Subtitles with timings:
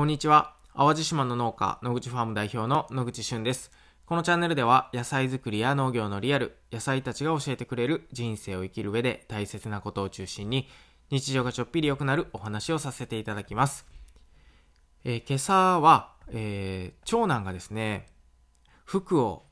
[0.00, 0.54] こんにちは。
[0.74, 3.70] 淡路島の農家、野口ファーム代表の野口俊です。
[4.06, 10.70] このチャンネルでは野菜作りや農業のリアル、野菜たちが教えてくれる人生を生きる上で大切なことを中心に
[11.10, 13.84] 日常がちょっぴり良くなるお話をさせていただきます。
[15.04, 18.06] えー、今朝は、えー、長男がですね、
[18.86, 19.44] 服を、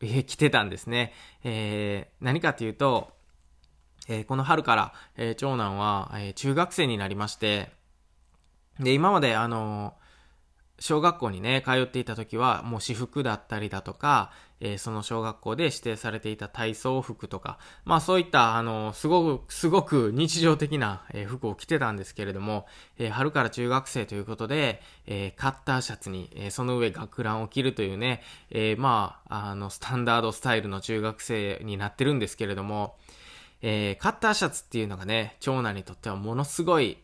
[0.00, 1.14] えー、着てたんですね。
[1.42, 3.10] え何かというと、
[4.06, 7.74] えこの春から、え長男は、え中学生になりまして、
[8.80, 9.94] で、今まであの、
[10.78, 22.66] 小学校にね、通っていた時は、もう私服だったりだとか、えー、その小学校で指定されていた体操服とか、まあそういった、あの、すごく、すごく日常的な、えー、服を着てたんですけれども、
[22.98, 32.96] えー、春から中学生ということで、えカッターシャツに、えその上学ランを着るというね、えまあ、あの、スタンダードスタイルの中学生になってるんですけれども、
[33.62, 36.98] えカッターシャツっていうのがね、長男にとってはものすごい、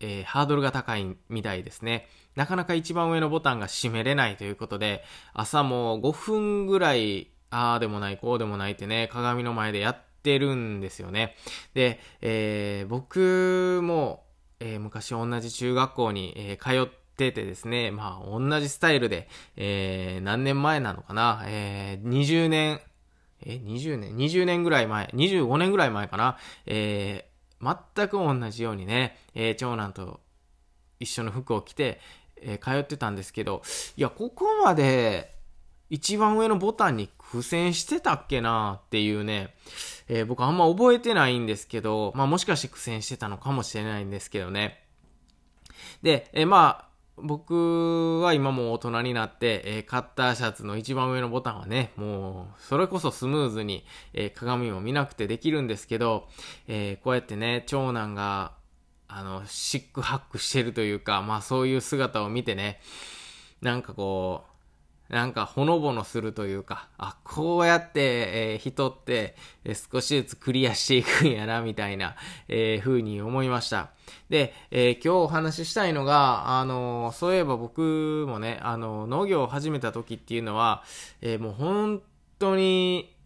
[0.00, 2.08] えー、ハードルが高いみたいですね。
[2.34, 11.36] なかなか一番上のボタンが閉めれないということで、朝も5分ぐらい、ああでもない、こうでもないってね、鏡の前でやってるんですよね。
[11.74, 14.24] で、えー、僕も、
[14.60, 22.80] えー、昔同じ中学校に、えー、通っててですね、まあ同じスタイルで、えー、何年前なのかな、えー、20年、
[23.42, 27.29] え、20年 ?20 年ぐらい前、25年ぐらい前かな、え
[27.62, 30.20] 全く同じようにね、えー、長男と
[30.98, 32.00] 一緒の服を着て、
[32.40, 33.62] えー、通ってたんですけど、
[33.96, 35.34] いや、ここまで
[35.90, 39.54] 一番上のボタンに苦戦してたっけなっていうね、
[40.08, 44.84] えー、僕あんま覚えてないんですけど、まあもしかして苦戦してたのかもしれないんですけどね。
[46.02, 56.28] で、えー、まあ、僕は今も大人になって、えー、カッターシャツの一番上のボタンはね、もう、それこそスムーズに、えー、鏡を見なくてできるんですけど、
[56.66, 58.52] えー、こうやってね、長男が、
[59.08, 62.80] あの、シックハックしてるというか、まあそういう姿を見てね、
[63.60, 64.50] なんかこう、
[65.10, 68.00] なんかほのぼのするというか、あ、こうやって、
[68.54, 72.14] えー、人って、えー、少しずつクリアしていくんやな、みたいな、
[72.46, 73.90] えー、風に思いました。
[74.28, 80.84] で、えー、今日お話ししたいのが、あのそういえば僕もね、あの農業を始めた時っていうのは、
[81.22, 82.02] えもう本
[82.38, 83.16] 当に、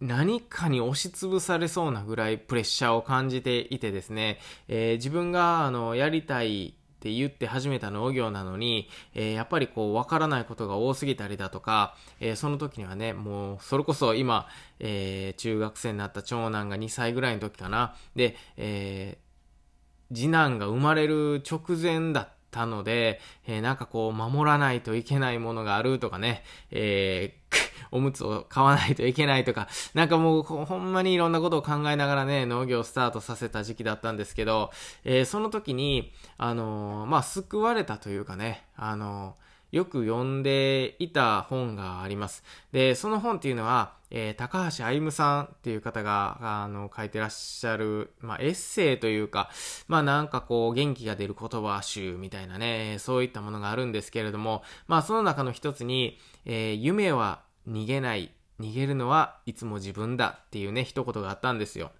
[0.00, 14.48] 何かに押しつぶされそうなぐらいプレッシャーを感じていてですね、え自分が、あの、やりたいって言って始めた農業なのに、えー、やっぱりこう、わからないことが多すぎたりだとか、えー、その時にはね、もう、それこそ今、
[14.80, 17.94] えー、中学生になった長男が2歳ぐらいの時かな。
[18.16, 19.18] で、え
[20.14, 27.36] 次男が生まれる直前だったので、えなんかこう、守らないといけないものがあるとかね、え
[27.90, 34.70] おむつを買わないといけないとか、 なんかもうほんまにいろんなことを考えながらね、農業をスタートさせた時期だったんですけど、
[35.04, 42.44] えー、その時に、あのー、まあ、救われたというかね、あのーよく読んでいた本があります。
[42.70, 49.50] で、その本っていうのは、えー、高橋歩さんっていう方が、あの、書いてらっしゃる、まあ、エッセイというか、
[49.88, 61.92] まあ、なんかこう、元気が出る言葉集みたいなね、そういったものがあるんですけれども、まあ、その中の一つに、えー、夢は逃げない、逃げるのはいつも自分だっていうね、一言があったんですよ。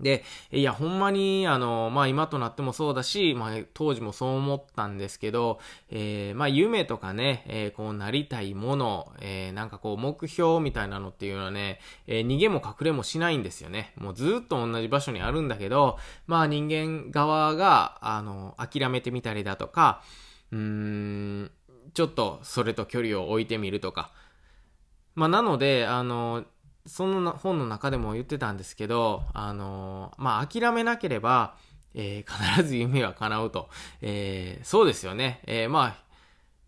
[0.00, 5.60] で、いや、ほんまに、あの、まあ、今となってもそうだし、まあ、当時もそう思ったんですけど、
[5.90, 13.92] えー、まあ、夢とかね、えー、こうなりたいもの、えー、なんかこう、目標みたいなのっていうのはね、えー、逃げも隠れもしないんですよね。
[13.96, 20.02] もうずっと同じ場所にあるんだけど、まあ、人間側が、あの、諦めてみたりだとか、
[20.50, 21.50] うーん、
[21.92, 24.12] ちょっとそれと距離を置いてみるとか、
[25.14, 26.44] まあ、なので、あの、
[26.86, 31.56] その本の中でも言ってたんですけど、あの、まあ、諦めなければ、
[31.94, 33.68] えー、必ず夢は叶うと。
[34.00, 35.42] えー、そうですよね。
[35.46, 36.10] えー、まあ、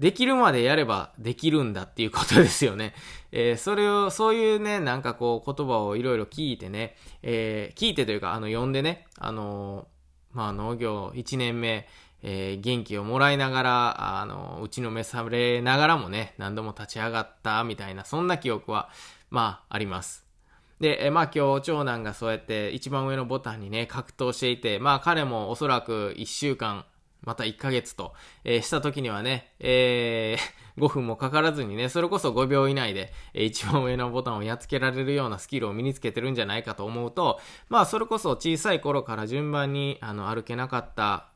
[0.01, 2.95] できるまでやればできるんだっていうことですよね。
[3.31, 9.87] えー、それを、そういうね、なんかこう言葉をいろいろ聞いてね、えー、聞いてというか、あの、読んでね、あの
[10.33, 11.87] まあ農業1年目、
[12.23, 18.91] えー、元気をもらいながら、あの、打ちのめされながらもね、何度も立ち上がったみたいな、そんな記憶は、
[19.31, 20.33] まあ、あります。
[20.83, 26.85] で、えまあ今日長男がそうやって一番上のボタンにね、格闘していて、まあ彼もおそらく1週間、
[27.23, 41.29] また1ヶ月と、えー、した時にはね、えー、 5分もかからずにね、それこそ5秒以内で、えー、一番上のボタンをやっつけられるようなスキルを身につけてるんじゃないかと思うと、まあそれこそ小さい頃から順番にあの歩けなかった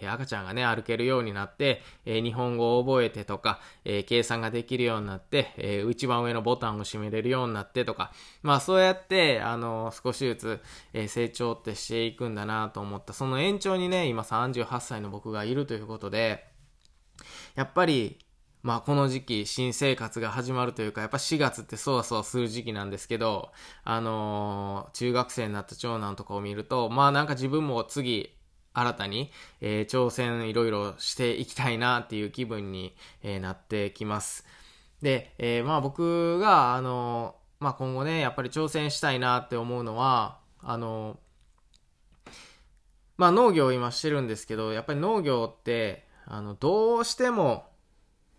[0.00, 8.12] え赤ちゃんがね、歩けるようになって、え日本語を覚えてとか、え計算ができるようになって、え一番上のボタンを閉めれるようになってとか、
[8.42, 10.60] まあそうやって、あの少しずつ、
[10.92, 13.12] え成長ってしていくんだなと思った。
[13.12, 16.46] その延長にね、今38歳の僕がいるということで、
[17.54, 18.18] やっぱり、
[18.64, 23.52] まあこの時期、新生活が始まるというか、やっぱ4月ってそわそわする時期なんですけど、
[23.84, 28.33] あのー、中学生になった長男とかを見ると、まあなんか自分も次、
[28.74, 29.30] 新たに、
[29.60, 34.44] えー、挑戦いろいろしていきたいなっていう気分に、えー、なってきます。
[35.00, 41.18] で、えー、まあ僕が、あのまあ今後ね、やっぱり挑戦したいなって思うのは、あの
[43.16, 47.66] まあ農業を今してるんですけど、やっぱり農業って、あの、どうしても、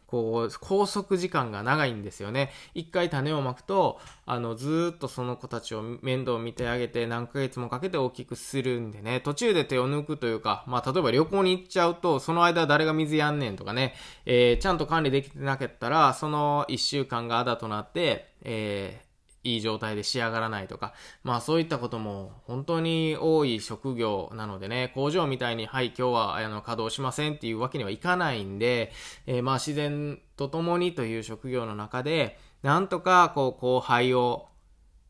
[0.07, 2.52] こう、拘束時間が長いんですよね。
[2.74, 13.94] 一回種をまくと、あの、ずっとその子たちを面倒を見てあげて何ヶ月もかけて大きくするんでね、途中で手を抜くというか、まあ、例えば旅行に行っちゃうと、その間誰が水やんねんとかね、
[14.25, 19.05] えー、ちゃんと管理できてなかったら、その一週間があだとなって、えー、
[19.45, 20.94] いい状態で仕上がらないとか、
[21.24, 28.92] まあそういったことも本当に多い職業なのでね、工場みたいに、はい、今日はあの稼働しませんっていうわけにはいかないんで、
[29.27, 34.47] えー、まあ自然と共にという職業の中で、なんとかこう後輩を、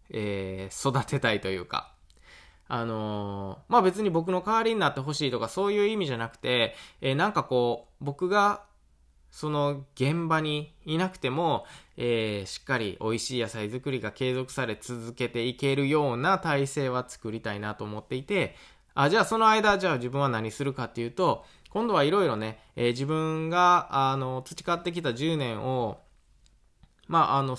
[0.10, 1.94] えー、育てたいというか、
[2.68, 8.64] あのー、まあ別に僕の代わりになってほしいとかそういう意味じゃなくて、えー、なんかこう、僕が
[9.32, 11.66] その現場にいなくても、
[11.98, 18.56] えー、しっかり美味しい野菜作りが継続され続けていけるような体制は作りたいなと思っていて、
[18.94, 26.00] あ、じゃあその間、じゃあ自分は何するかっていうと、今度はいろいろね、えー、自分が、あの、培ってきた10年を、
[27.08, 27.58] まあ、あの、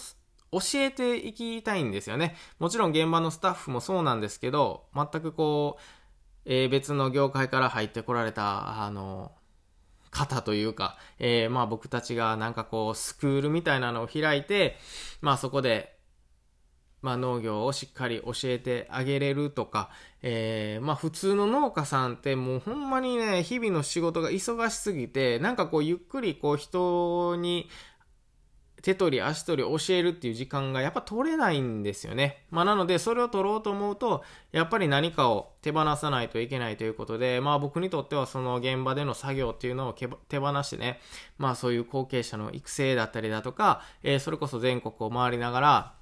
[0.52, 2.34] 教えていきたいんですよね。
[2.58, 5.82] もちろん現場のスタッフもそうなんですけど、全くこう、
[6.46, 9.32] えー、別の業界から入ってこられた、あの、
[10.16, 14.76] 方というか、えー、まあ僕たちがなんかこうスクールみたいなのを開いて、
[15.20, 15.94] まあそこで、
[17.02, 19.90] まあ農業をしっかり教えてあげれるとか、
[20.22, 27.68] えー、まあ普通の農家さんってもうほんまにね、日々の仕事が忙しすぎて、なんかこうゆっくりこう人に
[28.86, 32.44] 手取り足取り教えるっていう時間がやっぱ取れないんですよね。
[32.52, 34.22] まあなのでそれを取ろうと思うと、
[34.52, 40.06] やっぱり何かを手放さないといけないということで、まあ僕にとってはその現場での作業っていうのを手
[40.38, 41.00] 放してね、
[41.36, 45.94] まあそういう後継者の育成だったりだとか、えー、それこそ全国を回りながら、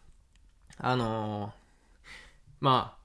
[0.76, 1.50] あのー、
[2.60, 3.03] まあ、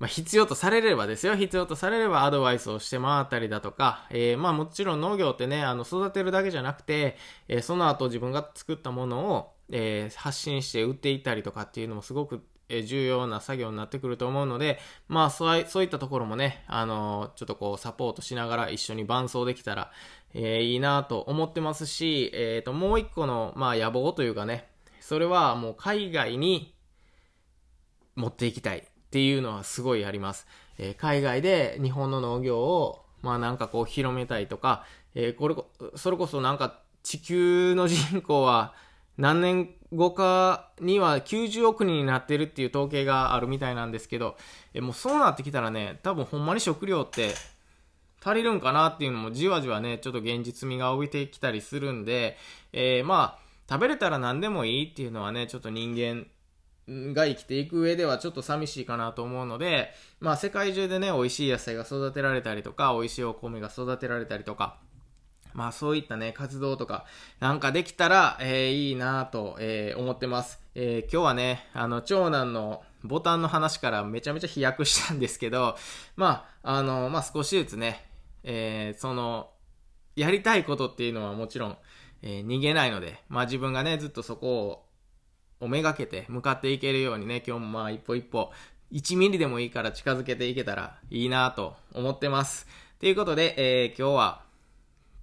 [0.00, 1.36] まあ、必要とされればですよ。
[1.36, 7.16] 必要とされればアドバイスをして回ったりだとか、えー、まあもちろん農業ってね、あの育てるだけじゃなくて、
[7.48, 19.92] えー、その後自分が作ったものを、えー、発信して売っていったりとかっていうのもすごくえ重要な作業になってくると思うので、まあそうそういったところもね、あのちょっとこうサポートしながら一緒に伴走できたら、
[20.32, 24.68] えー、いいなと思ってますし、えっ、と、もう一個の、まあ野望というかね、
[25.00, 26.74] それはもう海外に
[28.14, 28.86] 持っていきたい。
[29.10, 30.46] っていうのはすごいあります。
[30.78, 34.84] えー、海外で日本の農業を、まあなんかこう広めたいとか、
[35.16, 35.56] えー、これ、
[35.96, 38.72] それこそなんか地球の人口は
[39.18, 44.36] 何年後かには90億人になってるっていう統計があるみたいなんですけど、
[44.74, 47.34] え、もうそうなってきたらね、多分ほんまに食料って
[48.24, 52.36] 足りるんかなっていうのもじわじわね、ちょっと現実味が帯びてきたりするんで、
[52.72, 56.26] えー、まあ、食べれたら何でもいいっていうのはね、ちょっと人間
[57.12, 64.78] が生きていく上ではちょっと寂しいかなと思うので、まあ世界中でね、美味しい野菜が育てられたりとか、美味しいお米が育てられたりとか、
[65.52, 67.06] まあそういったね、活動とか、
[67.38, 70.60] なんかできたら、えー、いいなと、えー、思ってます。
[70.74, 75.76] えー、今日はね、あの、長男のボタンの話からめちゃめちゃ飛躍したんですけど、
[76.16, 78.04] まあ、あの、まあ少しずつね、
[78.42, 79.50] えー、その、
[80.16, 81.78] やりたいことっていうのはもちろん、
[82.22, 84.89] えー、逃げないので、まあ自分がね、ずっとそこを
[85.60, 88.50] をめがけて向かっていけるようにね、今日もまあ一歩一歩、
[88.92, 92.66] 1ミリでもいいから近づけていけたらいいなと思ってます。
[92.98, 94.42] ということで、えー、今日は、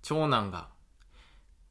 [0.01, 0.67] 長男が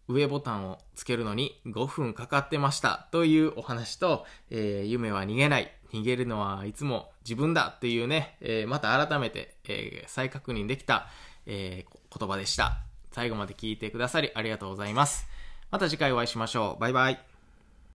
[0.08, 5.73] 上ボタンをつけるのに5分かかってましたというお話と、えー、夢は逃げない。
[5.92, 11.08] 逃げるのはいつも自分だっていうね、えー、また改めて、えー、再確認できた、
[11.46, 11.87] え
[12.18, 12.78] 言葉でした。
[13.12, 15.26] 最後まで聞いてくださりありがとうございます。
[15.70, 16.80] また次回お会いしましょう。
[16.80, 17.36] バイバイ。